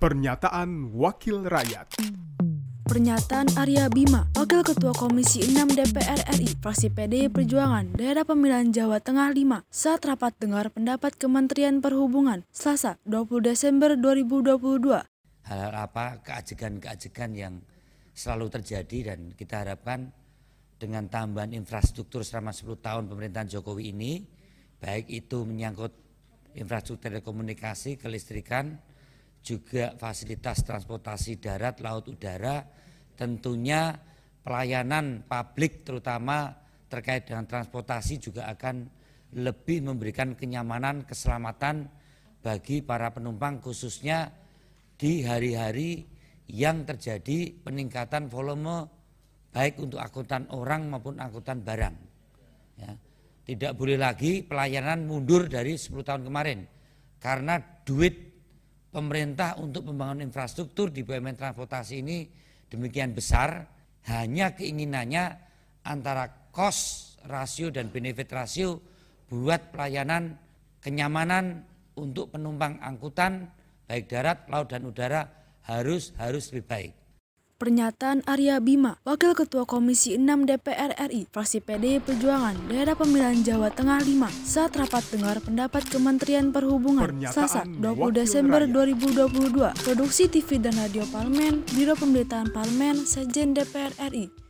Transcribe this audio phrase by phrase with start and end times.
[0.00, 2.00] Pernyataan Wakil Rakyat
[2.88, 9.04] Pernyataan Arya Bima, Wakil Ketua Komisi 6 DPR RI, fraksi PDI Perjuangan, Daerah Pemilihan Jawa
[9.04, 15.04] Tengah 5, saat rapat dengar pendapat Kementerian Perhubungan, Selasa 20 Desember 2022.
[15.44, 17.60] Hal-hal apa keajegan-keajegan yang
[18.16, 20.16] selalu terjadi dan kita harapkan
[20.80, 24.24] dengan tambahan infrastruktur selama 10 tahun pemerintahan Jokowi ini,
[24.80, 25.92] baik itu menyangkut
[26.56, 28.80] infrastruktur telekomunikasi, kelistrikan,
[29.40, 32.60] juga fasilitas transportasi darat, laut, udara,
[33.16, 33.96] tentunya
[34.44, 36.52] pelayanan publik terutama
[36.88, 38.88] terkait dengan transportasi juga akan
[39.38, 41.86] lebih memberikan kenyamanan, keselamatan
[42.40, 44.32] bagi para penumpang khususnya
[44.98, 46.02] di hari-hari
[46.50, 48.90] yang terjadi peningkatan volume
[49.54, 51.96] baik untuk angkutan orang maupun angkutan barang.
[52.80, 52.92] Ya.
[53.46, 56.66] Tidak boleh lagi pelayanan mundur dari 10 tahun kemarin
[57.18, 58.29] karena duit
[58.90, 62.26] pemerintah untuk pembangunan infrastruktur di BUMN transportasi ini
[62.70, 63.66] demikian besar,
[64.10, 65.24] hanya keinginannya
[65.86, 68.82] antara cost rasio dan benefit rasio
[69.30, 70.34] buat pelayanan
[70.82, 71.62] kenyamanan
[71.94, 73.46] untuk penumpang angkutan
[73.90, 75.26] baik darat, laut dan udara
[75.66, 76.92] harus harus lebih baik.
[77.60, 83.68] Pernyataan Arya Bima, Wakil Ketua Komisi 6 DPR RI, fraksi PDI Perjuangan, Daerah Pemilihan Jawa
[83.68, 88.96] Tengah 5, saat rapat dengar pendapat Kementerian Perhubungan, Pernyataan Selasa 20 Wakil Desember Rakyat.
[89.76, 94.49] 2022, Produksi TV dan Radio Parlemen, Biro Pemberitaan Parlemen, Sekjen DPR RI.